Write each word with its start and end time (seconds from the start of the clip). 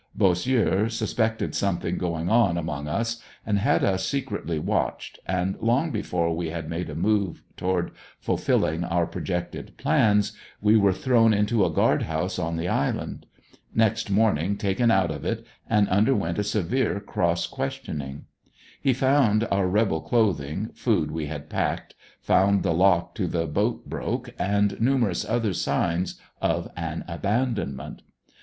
Bossieux 0.15 0.89
suspected 0.89 1.53
something 1.53 1.99
going 1.99 2.27
on 2.27 2.57
among 2.57 2.87
us 2.87 3.21
and 3.45 3.59
had 3.59 3.83
us 3.83 4.03
secretly 4.03 4.57
watched, 4.57 5.19
and 5.27 5.55
long 5.59 5.91
before 5.91 6.35
we 6.35 6.49
had 6.49 6.67
made 6.67 6.89
a 6.89 6.95
move 6.95 7.43
toward 7.55 7.91
fulfilling 8.19 8.83
our 8.83 9.05
projected 9.05 9.77
plans 9.77 10.31
we 10.59 10.75
were 10.75 10.91
thrown 10.91 11.35
into 11.35 11.63
a 11.63 11.69
guard 11.69 12.01
house 12.01 12.39
on 12.39 12.57
the 12.57 12.67
island; 12.67 13.27
next 13.75 14.09
morn 14.09 14.39
ing 14.39 14.57
taken 14.57 14.89
out 14.89 15.11
of 15.11 15.23
it, 15.23 15.45
and 15.69 15.87
underwent 15.89 16.39
a 16.39 16.43
severe 16.43 16.99
cross 16.99 17.45
questioning 17.45 18.25
He 18.81 18.93
found 18.93 19.47
our 19.51 19.67
rebel 19.67 20.01
clothing, 20.01 20.69
food 20.73 21.11
we 21.11 21.27
had 21.27 21.47
packed, 21.47 21.93
found 22.19 22.63
the 22.63 22.73
lock 22.73 23.13
to 23.13 23.27
the 23.27 23.45
boat 23.45 23.87
broke, 23.87 24.31
and 24.39 24.81
numerous 24.81 25.23
other 25.23 25.53
signs 25.53 26.19
of 26.41 26.71
an 26.75 27.05
abandonment. 27.07 28.01